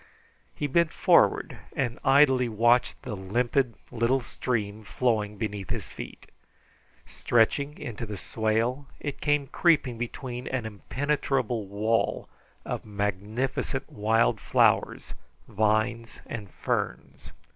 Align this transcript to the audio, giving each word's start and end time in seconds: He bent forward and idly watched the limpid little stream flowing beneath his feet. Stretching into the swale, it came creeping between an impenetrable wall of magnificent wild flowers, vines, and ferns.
He 0.55 0.65
bent 0.65 0.91
forward 0.91 1.59
and 1.75 1.99
idly 2.03 2.49
watched 2.49 2.99
the 3.03 3.15
limpid 3.15 3.75
little 3.91 4.19
stream 4.19 4.83
flowing 4.83 5.37
beneath 5.37 5.69
his 5.69 5.89
feet. 5.89 6.25
Stretching 7.05 7.77
into 7.77 8.07
the 8.07 8.17
swale, 8.17 8.87
it 8.99 9.21
came 9.21 9.45
creeping 9.45 9.99
between 9.99 10.47
an 10.47 10.65
impenetrable 10.65 11.67
wall 11.67 12.27
of 12.65 12.83
magnificent 12.83 13.91
wild 13.91 14.39
flowers, 14.39 15.13
vines, 15.47 16.19
and 16.25 16.49
ferns. 16.49 17.31